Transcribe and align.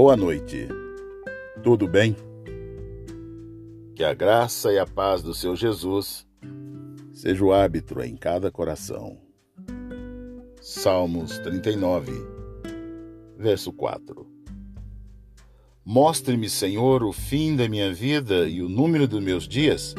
Boa 0.00 0.16
noite. 0.16 0.68
Tudo 1.60 1.88
bem? 1.88 2.14
Que 3.96 4.04
a 4.04 4.14
graça 4.14 4.72
e 4.72 4.78
a 4.78 4.86
paz 4.86 5.24
do 5.24 5.34
seu 5.34 5.56
Jesus 5.56 6.24
seja 7.12 7.44
o 7.44 7.52
árbitro 7.52 8.00
em 8.04 8.14
cada 8.14 8.48
coração. 8.48 9.18
Salmos 10.62 11.40
39, 11.40 12.12
verso 13.36 13.72
4. 13.72 14.24
Mostre-me, 15.84 16.48
Senhor, 16.48 17.02
o 17.02 17.12
fim 17.12 17.56
da 17.56 17.68
minha 17.68 17.92
vida 17.92 18.48
e 18.48 18.62
o 18.62 18.68
número 18.68 19.08
dos 19.08 19.20
meus 19.20 19.48
dias, 19.48 19.96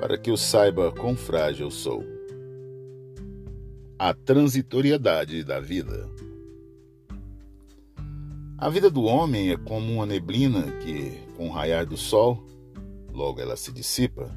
para 0.00 0.18
que 0.18 0.28
eu 0.28 0.36
saiba 0.36 0.92
quão 0.92 1.16
frágil 1.16 1.70
sou. 1.70 2.04
A 3.98 4.12
transitoriedade 4.12 5.42
da 5.44 5.60
vida. 5.60 6.27
A 8.60 8.68
vida 8.68 8.90
do 8.90 9.04
homem 9.04 9.52
é 9.52 9.56
como 9.56 9.92
uma 9.92 10.04
neblina 10.04 10.62
que, 10.82 11.12
com 11.36 11.48
o 11.48 11.52
raiar 11.52 11.86
do 11.86 11.96
sol, 11.96 12.44
logo 13.12 13.40
ela 13.40 13.56
se 13.56 13.70
dissipa. 13.70 14.36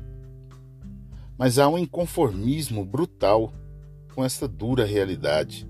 Mas 1.36 1.58
há 1.58 1.68
um 1.68 1.76
inconformismo 1.76 2.86
brutal 2.86 3.52
com 4.14 4.24
esta 4.24 4.48
dura 4.48 4.86
realidade, 4.86 5.68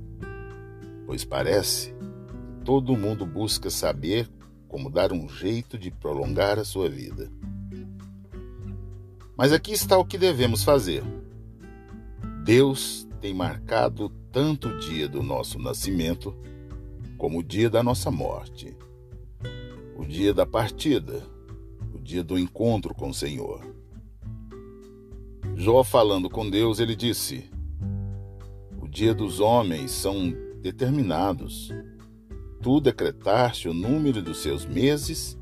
pois 1.05 1.23
parece 1.23 1.91
que 1.91 2.65
todo 2.65 2.97
mundo 2.97 3.25
busca 3.25 3.69
saber 3.69 4.29
como 4.67 4.89
dar 4.89 5.13
um 5.13 5.29
jeito 5.29 5.77
de 5.77 5.89
prolongar 5.89 6.59
a 6.59 6.65
sua 6.65 6.89
vida. 6.89 7.31
Mas 9.37 9.53
aqui 9.53 9.71
está 9.71 9.97
o 9.97 10.03
que 10.03 10.17
devemos 10.17 10.61
fazer. 10.61 11.03
Deus 12.43 13.07
tem 13.21 13.33
marcado 13.33 14.09
tanto 14.29 14.67
o 14.67 14.77
dia 14.77 15.07
do 15.07 15.23
nosso 15.23 15.57
nascimento 15.57 16.35
como 17.21 17.37
o 17.37 17.43
dia 17.43 17.69
da 17.69 17.83
nossa 17.83 18.09
morte, 18.09 18.75
o 19.95 20.03
dia 20.03 20.33
da 20.33 20.43
partida, 20.43 21.23
o 21.93 21.99
dia 21.99 22.23
do 22.23 22.35
encontro 22.35 22.95
com 22.95 23.09
o 23.09 23.13
Senhor. 23.13 23.61
Jó, 25.55 25.83
falando 25.83 26.31
com 26.31 26.49
Deus, 26.49 26.79
ele 26.79 26.95
disse: 26.95 27.47
O 28.81 28.87
dia 28.87 29.13
dos 29.13 29.39
homens 29.39 29.91
são 29.91 30.33
determinados. 30.63 31.69
Tu 32.59 32.81
decretaste 32.81 33.69
o 33.69 33.73
número 33.73 34.19
dos 34.23 34.39
seus 34.39 34.65
meses 34.65 35.37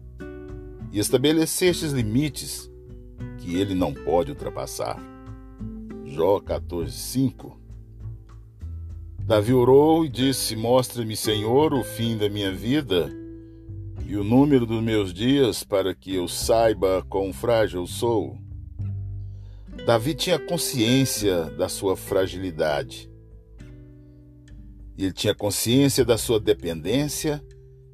e 0.91 0.99
estabeleceste 0.99 1.85
limites 1.87 2.69
que 3.37 3.55
ele 3.55 3.73
não 3.73 3.93
pode 3.93 4.31
ultrapassar. 4.31 5.01
Jó 6.03 6.41
14, 6.41 6.91
5 6.91 7.58
Davi 9.29 9.53
orou 9.53 10.03
e 10.03 10.09
disse: 10.09 10.55
Mostra-me, 10.55 11.15
Senhor, 11.15 11.71
o 11.71 11.83
fim 11.83 12.17
da 12.17 12.27
minha 12.27 12.51
vida 12.51 13.11
e 14.03 14.17
o 14.17 14.23
número 14.23 14.65
dos 14.65 14.81
meus 14.81 15.13
dias, 15.13 15.63
para 15.63 15.93
que 15.93 16.15
eu 16.15 16.27
saiba 16.27 17.05
quão 17.07 17.31
frágil 17.31 17.85
sou. 17.85 18.39
Davi 19.85 20.15
tinha 20.15 20.39
consciência 20.39 21.43
da 21.51 21.69
sua 21.69 21.95
fragilidade. 21.95 23.07
Ele 24.97 25.13
tinha 25.13 25.35
consciência 25.35 26.03
da 26.03 26.17
sua 26.17 26.39
dependência 26.39 27.39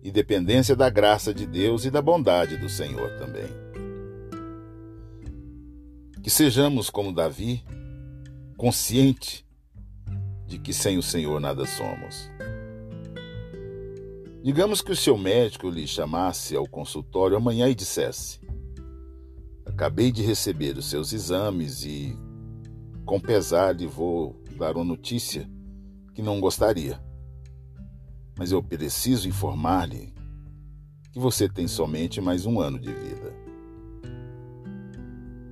e 0.01 0.09
dependência 0.11 0.73
da 0.73 0.89
graça 0.89 1.33
de 1.33 1.45
Deus 1.45 1.83
e 1.83 1.91
da 1.91 2.01
bondade 2.01 2.55
do 2.55 2.69
Senhor 2.69 3.09
também. 3.17 3.49
Que 6.23 6.29
sejamos 6.29 6.89
como 6.89 7.11
Davi, 7.11 7.61
consciente 8.55 9.44
de 10.47 10.57
que 10.59 10.73
sem 10.73 10.97
o 10.97 11.03
Senhor 11.03 11.39
nada 11.39 11.65
somos. 11.65 12.29
Digamos 14.43 14.81
que 14.81 14.91
o 14.91 14.95
seu 14.95 15.17
médico 15.17 15.69
lhe 15.69 15.87
chamasse 15.87 16.55
ao 16.55 16.67
consultório 16.67 17.35
amanhã 17.35 17.67
e 17.67 17.73
dissesse: 17.73 18.39
Acabei 19.65 20.11
de 20.11 20.21
receber 20.21 20.77
os 20.77 20.85
seus 20.85 21.11
exames 21.13 21.83
e, 21.83 22.15
com 23.05 23.19
pesar, 23.19 23.75
lhe 23.75 23.87
vou 23.87 24.39
dar 24.55 24.75
uma 24.75 24.85
notícia 24.85 25.49
que 26.13 26.21
não 26.21 26.39
gostaria. 26.39 27.01
Mas 28.37 28.51
eu 28.51 28.61
preciso 28.61 29.27
informar-lhe 29.27 30.13
que 31.11 31.19
você 31.19 31.49
tem 31.49 31.67
somente 31.67 32.21
mais 32.21 32.45
um 32.45 32.59
ano 32.59 32.77
de 32.77 32.93
vida. 32.93 33.33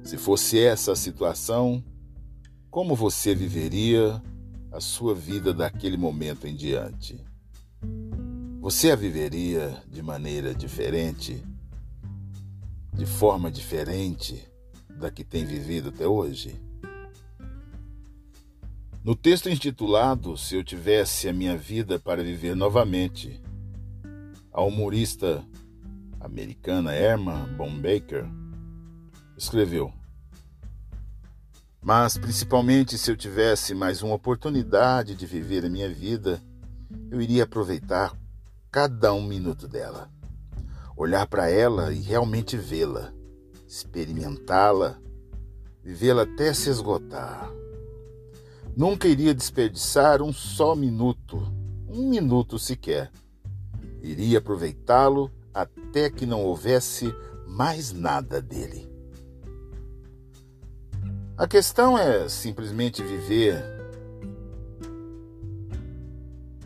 Se 0.04 0.18
fosse 0.18 0.60
essa 0.60 0.92
a 0.92 0.96
situação, 0.96 1.84
como 2.70 2.96
você 2.96 3.34
viveria 3.34 4.22
a 4.74 4.82
sua 4.82 5.14
vida 5.14 5.54
daquele 5.54 5.96
momento 5.96 6.48
em 6.48 6.56
diante? 6.56 7.24
Você 8.60 8.90
a 8.90 8.96
viveria 8.96 9.84
de 9.88 10.02
maneira 10.02 10.56
diferente, 10.56 11.44
de 12.92 13.06
forma 13.06 13.52
diferente 13.52 14.44
da 14.90 15.12
que 15.12 15.24
tem 15.24 15.46
vivido 15.46 15.90
até 15.90 16.08
hoje? 16.08 16.60
No 19.04 19.16
texto 19.16 19.50
intitulado 19.50 20.38
Se 20.38 20.56
eu 20.56 20.64
tivesse 20.64 21.28
a 21.30 21.34
minha 21.34 21.56
vida 21.56 22.00
para 22.00 22.24
viver 22.24 22.56
novamente, 22.56 23.40
a 24.52 24.64
humorista 24.64 25.46
americana 26.20 26.94
Emma 26.98 27.48
Baker 27.80 28.26
escreveu: 29.38 29.94
mas, 31.84 32.18
principalmente, 32.18 32.98
se 32.98 33.12
eu 33.12 33.18
tivesse 33.18 33.76
mais 33.76 34.02
uma 34.02 34.16
oportunidade 34.16 35.16
de 35.16 35.26
viver 35.26 35.66
a 35.66 35.70
minha 35.70 35.90
vida, 35.90 36.42
eu 37.12 37.22
iria 37.22 37.44
aproveitar 37.44 38.18
cada 38.72 39.14
um 39.14 39.22
minuto 39.22 39.68
dela. 39.68 40.10
Olhar 40.96 41.28
para 41.28 41.50
ela 41.50 41.92
e 41.92 42.00
realmente 42.00 42.56
vê-la, 42.56 43.14
experimentá-la, 43.68 44.98
vivê-la 45.84 46.24
até 46.24 46.54
se 46.54 46.70
esgotar. 46.70 47.52
Nunca 48.78 49.06
iria 49.06 49.34
desperdiçar 49.34 50.22
um 50.22 50.32
só 50.32 50.76
minuto, 50.76 51.38
um 51.90 52.10
minuto 52.10 52.58
sequer. 52.58 53.12
Iria 54.02 54.38
aproveitá-lo 54.38 55.30
até 55.54 56.10
que 56.10 56.26
não 56.26 56.44
houvesse 56.44 57.14
mais 57.46 57.92
nada 57.92 58.42
dele. 58.42 58.93
A 61.44 61.48
questão 61.48 61.98
é 61.98 62.30
simplesmente 62.30 63.04
viver. 63.04 63.62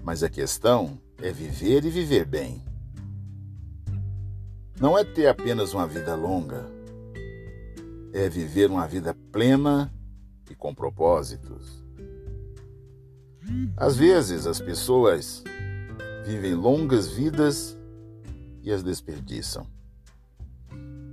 Mas 0.03 0.21
a 0.21 0.29
questão 0.29 1.01
é 1.17 1.31
viver 1.31 1.83
e 1.83 1.89
viver 1.89 2.25
bem. 2.25 2.63
Não 4.79 4.95
é 4.95 5.03
ter 5.03 5.25
apenas 5.25 5.73
uma 5.73 5.87
vida 5.87 6.13
longa, 6.13 6.69
é 8.13 8.29
viver 8.29 8.69
uma 8.69 8.87
vida 8.87 9.15
plena 9.31 9.91
e 10.47 10.53
com 10.53 10.75
propósitos. 10.75 11.83
Às 13.75 13.97
vezes 13.97 14.45
as 14.45 14.61
pessoas 14.61 15.43
vivem 16.23 16.53
longas 16.53 17.07
vidas 17.07 17.75
e 18.61 18.71
as 18.71 18.83
desperdiçam. 18.83 19.65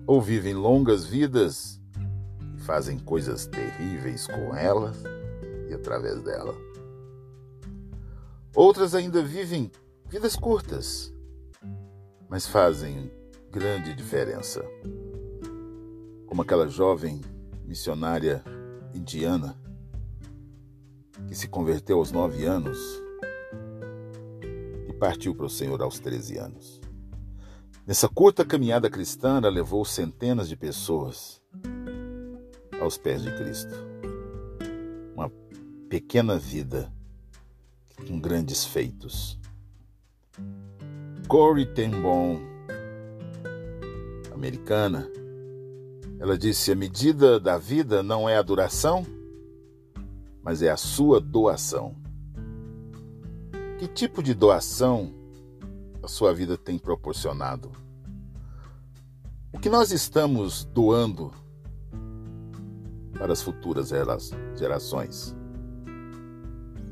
Ou 0.06 0.20
vivem 0.20 0.52
longas 0.52 1.06
vidas 1.06 1.82
fazem 2.64 2.98
coisas 2.98 3.46
terríveis 3.46 4.26
com 4.26 4.56
elas 4.56 4.96
e 5.68 5.74
através 5.74 6.22
dela. 6.22 6.54
Outras 8.54 8.94
ainda 8.94 9.22
vivem 9.22 9.70
vidas 10.08 10.34
curtas, 10.34 11.12
mas 12.28 12.46
fazem 12.46 13.12
grande 13.50 13.94
diferença. 13.94 14.64
Como 16.26 16.40
aquela 16.40 16.66
jovem 16.66 17.20
missionária 17.66 18.42
indiana 18.94 19.54
que 21.28 21.34
se 21.34 21.48
converteu 21.48 21.98
aos 21.98 22.10
nove 22.10 22.46
anos 22.46 22.78
e 24.88 24.92
partiu 24.94 25.34
para 25.34 25.46
o 25.46 25.50
Senhor 25.50 25.82
aos 25.82 25.98
treze 25.98 26.38
anos. 26.38 26.80
Nessa 27.86 28.08
curta 28.08 28.42
caminhada 28.42 28.88
cristã, 28.88 29.36
ela 29.36 29.50
levou 29.50 29.84
centenas 29.84 30.48
de 30.48 30.56
pessoas 30.56 31.42
aos 32.84 32.98
pés 32.98 33.22
de 33.22 33.34
Cristo. 33.34 33.74
Uma 35.14 35.30
pequena 35.88 36.38
vida 36.38 36.92
com 38.06 38.20
grandes 38.20 38.64
feitos. 38.64 39.38
Corey 41.26 41.66
Ten 41.66 41.90
Boom, 41.90 42.40
americana, 44.32 45.10
ela 46.20 46.36
disse: 46.36 46.70
a 46.70 46.76
medida 46.76 47.40
da 47.40 47.56
vida 47.56 48.02
não 48.02 48.28
é 48.28 48.36
a 48.36 48.42
duração, 48.42 49.06
mas 50.42 50.60
é 50.60 50.70
a 50.70 50.76
sua 50.76 51.20
doação. 51.20 51.96
Que 53.78 53.88
tipo 53.88 54.22
de 54.22 54.34
doação 54.34 55.12
a 56.02 56.08
sua 56.08 56.34
vida 56.34 56.58
tem 56.58 56.78
proporcionado? 56.78 57.72
O 59.52 59.58
que 59.58 59.70
nós 59.70 59.90
estamos 59.90 60.64
doando 60.64 61.32
para 63.18 63.32
as 63.32 63.42
futuras 63.42 63.90
gerações. 64.56 65.34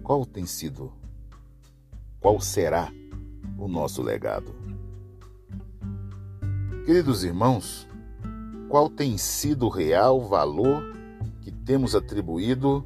Qual 0.02 0.24
tem 0.24 0.46
sido, 0.46 0.92
qual 2.20 2.40
será 2.40 2.92
o 3.58 3.68
nosso 3.68 4.02
legado? 4.02 4.54
Queridos 6.84 7.22
irmãos, 7.22 7.86
qual 8.68 8.88
tem 8.88 9.16
sido 9.16 9.66
o 9.66 9.70
real 9.70 10.20
valor 10.20 10.82
que 11.40 11.52
temos 11.52 11.94
atribuído 11.94 12.84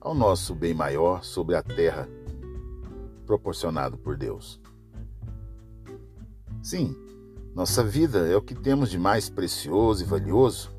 ao 0.00 0.14
nosso 0.14 0.54
bem 0.54 0.74
maior 0.74 1.22
sobre 1.22 1.54
a 1.54 1.62
terra, 1.62 2.08
proporcionado 3.24 3.96
por 3.96 4.16
Deus? 4.16 4.60
Sim, 6.62 6.96
nossa 7.54 7.84
vida 7.84 8.26
é 8.26 8.36
o 8.36 8.42
que 8.42 8.54
temos 8.54 8.90
de 8.90 8.98
mais 8.98 9.30
precioso 9.30 10.02
e 10.02 10.06
valioso 10.06 10.75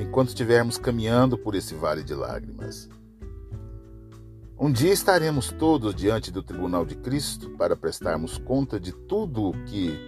enquanto 0.00 0.28
estivermos 0.28 0.78
caminhando 0.78 1.36
por 1.36 1.54
esse 1.54 1.74
vale 1.74 2.02
de 2.02 2.14
lágrimas. 2.14 2.88
Um 4.58 4.70
dia 4.70 4.92
estaremos 4.92 5.50
todos 5.50 5.94
diante 5.94 6.30
do 6.30 6.42
tribunal 6.42 6.86
de 6.86 6.94
Cristo 6.94 7.50
para 7.50 7.74
prestarmos 7.74 8.38
conta 8.38 8.78
de 8.78 8.92
tudo 8.92 9.48
o 9.48 9.64
que 9.64 9.98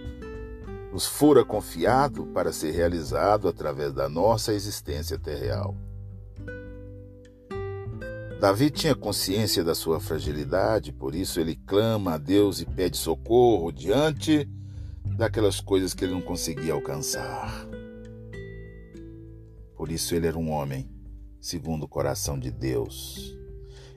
nos 0.93 1.05
fora 1.05 1.43
confiado 1.43 2.25
para 2.27 2.53
ser 2.53 2.71
realizado 2.71 3.49
através 3.49 3.91
da 3.91 4.07
nossa 4.07 4.53
existência 4.53 5.19
terreal. 5.19 5.75
Davi 8.39 8.69
tinha 8.69 8.95
consciência 8.95 9.63
da 9.63 9.75
sua 9.75 9.99
fragilidade, 9.99 10.93
por 10.93 11.15
isso 11.15 11.39
ele 11.39 11.55
clama 11.55 12.13
a 12.13 12.17
Deus 12.17 12.61
e 12.61 12.65
pede 12.65 12.95
socorro 12.95 13.71
diante 13.71 14.47
daquelas 15.17 15.59
coisas 15.59 15.93
que 15.93 16.05
ele 16.05 16.13
não 16.13 16.21
conseguia 16.21 16.73
alcançar. 16.73 17.67
Por 19.75 19.91
isso 19.91 20.15
ele 20.15 20.27
era 20.27 20.37
um 20.37 20.51
homem 20.51 20.89
segundo 21.39 21.83
o 21.83 21.87
coração 21.87 22.39
de 22.39 22.49
Deus. 22.49 23.37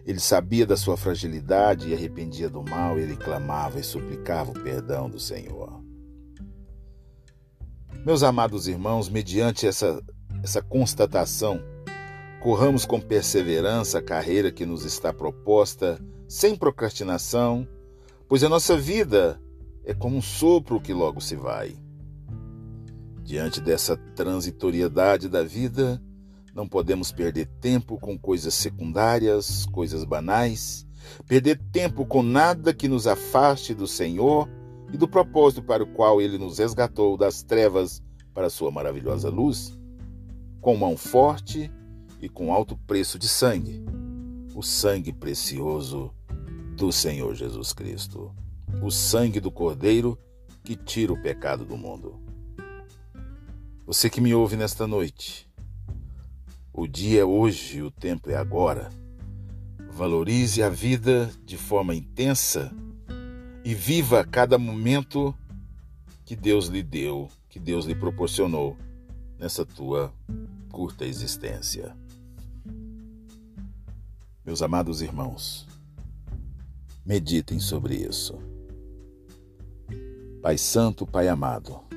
Ele 0.04 0.20
sabia 0.20 0.66
da 0.66 0.76
sua 0.76 0.96
fragilidade 0.96 1.88
e 1.88 1.94
arrependia 1.94 2.48
do 2.48 2.62
mal, 2.62 2.98
ele 2.98 3.16
clamava 3.16 3.78
e 3.78 3.84
suplicava 3.84 4.50
o 4.50 4.62
perdão 4.62 5.08
do 5.08 5.19
Senhor. 5.20 5.82
Meus 8.04 8.22
amados 8.22 8.69
irmãos, 8.69 9.08
mediante 9.08 9.66
essa, 9.66 10.02
essa 10.42 10.62
constatação, 10.62 11.60
corramos 12.40 12.86
com 12.86 13.00
perseverança 13.00 13.98
a 13.98 14.02
carreira 14.02 14.52
que 14.52 14.64
nos 14.64 14.84
está 14.84 15.12
proposta, 15.12 16.00
sem 16.28 16.56
procrastinação, 16.56 17.66
pois 18.28 18.44
a 18.44 18.48
nossa 18.48 18.76
vida 18.76 19.40
é 19.84 19.92
como 19.92 20.16
um 20.16 20.22
sopro 20.22 20.80
que 20.80 20.92
logo 20.92 21.20
se 21.20 21.34
vai. 21.34 21.76
Diante 23.28 23.60
dessa 23.60 23.94
transitoriedade 24.16 25.28
da 25.28 25.42
vida, 25.42 26.02
não 26.54 26.66
podemos 26.66 27.12
perder 27.12 27.44
tempo 27.60 27.98
com 27.98 28.19
coisas 28.19 28.54
secundárias, 28.54 29.66
coisas 29.66 30.02
banais, 30.02 30.86
perder 31.26 31.60
tempo 31.70 32.06
com 32.06 32.22
nada 32.22 32.72
que 32.72 32.88
nos 32.88 33.06
afaste 33.06 33.75
do 33.75 33.86
Senhor 33.86 34.48
e 34.90 34.96
do 34.96 35.06
propósito 35.06 35.62
para 35.62 35.82
o 35.82 35.86
qual 35.88 36.22
ele 36.22 36.38
nos 36.38 36.56
resgatou 36.56 37.19
das 37.19 37.42
trevas 37.42 38.02
para 38.32 38.46
a 38.46 38.50
sua 38.50 38.70
maravilhosa 38.70 39.28
luz, 39.28 39.78
com 40.62 40.75
mão 40.75 40.96
forte 40.96 41.70
e 42.22 42.30
com 42.30 42.50
alto 42.50 42.78
preço 42.78 43.19
de 43.19 43.28
sangue, 43.28 43.84
o 44.54 44.62
sangue 44.62 45.12
precioso 45.12 46.14
do 46.78 46.90
Senhor 46.90 47.34
Jesus 47.34 47.75
Cristo, 47.75 48.34
o 48.82 48.90
sangue 48.90 49.38
do 49.38 49.50
Cordeiro 49.50 50.19
que 50.64 50.75
tira 50.75 51.12
o 51.12 51.22
pecado 51.22 51.66
do 51.66 51.76
mundo. 51.76 52.26
Você 53.88 54.11
que 54.11 54.20
me 54.20 54.35
ouve 54.35 54.55
nesta 54.55 54.87
noite, 54.87 55.50
o 56.75 56.87
dia 56.87 57.23
é 57.23 57.25
hoje, 57.25 57.81
o 57.81 57.90
tempo 57.90 58.31
é 58.31 58.37
agora. 58.37 58.90
Valorize 59.90 60.62
a 60.62 60.69
vida 60.69 61.32
de 61.43 61.56
forma 61.56 61.94
intensa 61.94 62.70
e 63.64 63.75
viva 63.75 64.23
cada 64.26 64.58
momento 64.58 65.35
que 66.26 66.37
Deus 66.37 66.67
lhe 66.67 66.82
deu, 66.82 67.31
que 67.49 67.58
Deus 67.58 67.87
lhe 67.87 67.94
proporcionou 67.94 68.76
nessa 69.38 69.64
tua 69.64 70.12
curta 70.70 71.06
existência. 71.06 71.96
Meus 74.44 74.61
amados 74.61 75.00
irmãos, 75.00 75.67
meditem 77.06 77.58
sobre 77.58 77.94
isso. 77.94 78.38
Pai 80.43 80.58
Santo, 80.58 81.06
Pai 81.06 81.26
amado, 81.26 81.88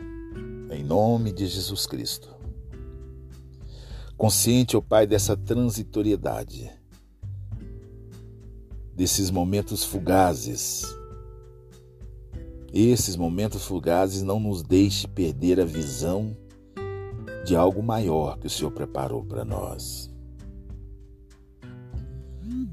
em 0.72 0.84
nome 0.84 1.32
de 1.32 1.48
Jesus 1.48 1.86
Cristo. 1.86 2.34
Consciente, 4.18 4.76
ó 4.76 4.80
oh 4.80 4.82
Pai, 4.82 5.06
dessa 5.06 5.36
transitoriedade, 5.36 6.72
desses 8.96 9.30
momentos 9.32 9.84
fugazes. 9.84 10.86
Esses 12.74 13.16
momentos 13.16 13.66
fugazes 13.66 14.22
não 14.22 14.40
nos 14.40 14.64
deixe 14.64 15.08
perder 15.08 15.60
a 15.60 15.66
visão 15.66 16.38
de 17.46 17.56
algo 17.56 17.84
maior 17.84 18.38
que 18.38 18.48
o 18.48 18.50
Senhor 18.50 18.72
preparou 18.72 19.26
para 19.26 19.44
nós. 19.44 20.10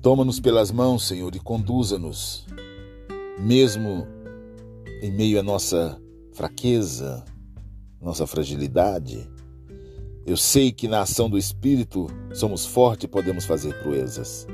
Toma-nos 0.01 0.39
pelas 0.39 0.71
mãos, 0.71 1.09
Senhor, 1.09 1.35
e 1.35 1.41
conduza-nos, 1.41 2.47
mesmo 3.41 4.06
em 5.03 5.11
meio 5.11 5.41
à 5.41 5.43
nossa 5.43 6.01
fraqueza, 6.33 7.25
nossa 8.00 8.27
fragilidade. 8.27 9.29
Eu 10.27 10.37
sei 10.37 10.71
que 10.71 10.87
na 10.87 11.00
ação 11.00 11.29
do 11.29 11.39
Espírito 11.39 12.06
somos 12.33 12.67
fortes 12.67 13.05
e 13.05 13.09
podemos 13.09 13.45
fazer 13.45 13.75
proezas. 13.83 14.47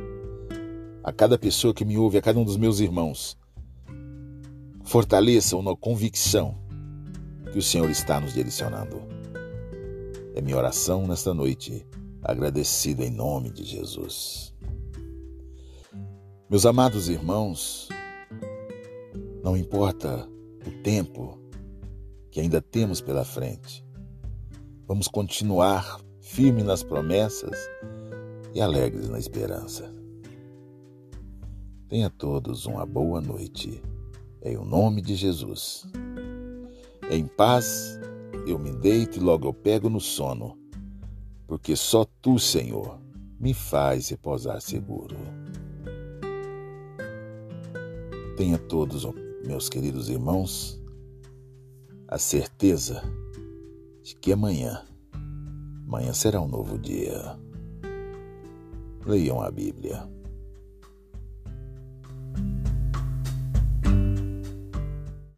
A 1.02 1.12
cada 1.12 1.36
pessoa 1.36 1.74
que 1.74 1.84
me 1.84 1.98
ouve, 1.98 2.18
a 2.18 2.22
cada 2.22 2.38
um 2.38 2.44
dos 2.44 2.56
meus 2.56 2.80
irmãos, 2.80 3.36
fortaleçam 4.84 5.62
na 5.62 5.74
convicção 5.76 6.56
que 7.52 7.58
o 7.58 7.62
Senhor 7.62 7.90
está 7.90 8.20
nos 8.20 8.34
direcionando. 8.34 9.02
É 10.34 10.40
minha 10.40 10.56
oração 10.56 11.06
nesta 11.06 11.34
noite, 11.34 11.86
agradecida 12.22 13.04
em 13.04 13.10
nome 13.10 13.50
de 13.50 13.64
Jesus. 13.64 14.54
Meus 16.48 16.66
amados 16.66 17.08
irmãos, 17.08 17.88
não 19.42 19.56
importa 19.56 20.28
o 20.66 20.70
tempo, 20.82 21.38
que 22.34 22.40
ainda 22.40 22.60
temos 22.60 23.00
pela 23.00 23.24
frente. 23.24 23.86
Vamos 24.88 25.06
continuar 25.06 26.00
firmes 26.20 26.64
nas 26.64 26.82
promessas 26.82 27.56
e 28.52 28.60
alegres 28.60 29.08
na 29.08 29.20
esperança. 29.20 29.88
Tenha 31.88 32.10
todos 32.10 32.66
uma 32.66 32.84
boa 32.84 33.20
noite, 33.20 33.80
em 34.42 34.56
o 34.56 34.64
nome 34.64 35.00
de 35.00 35.14
Jesus. 35.14 35.86
Em 37.08 37.24
paz 37.24 38.00
eu 38.48 38.58
me 38.58 38.72
deito 38.72 39.18
e 39.18 39.22
logo 39.22 39.46
eu 39.46 39.54
pego 39.54 39.88
no 39.88 40.00
sono, 40.00 40.58
porque 41.46 41.76
só 41.76 42.04
tu, 42.20 42.36
Senhor, 42.40 42.98
me 43.38 43.54
faz 43.54 44.08
repousar 44.08 44.60
seguro. 44.60 45.16
Tenha 48.36 48.58
todos, 48.58 49.06
meus 49.46 49.68
queridos 49.68 50.08
irmãos, 50.08 50.82
a 52.14 52.18
certeza 52.18 53.02
de 54.04 54.14
que 54.14 54.32
amanhã, 54.32 54.80
amanhã 55.84 56.12
será 56.12 56.40
um 56.40 56.46
novo 56.46 56.78
dia. 56.78 57.36
Leiam 59.04 59.42
a 59.42 59.50
Bíblia. 59.50 60.08